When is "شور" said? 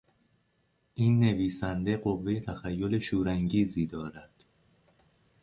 2.99-3.29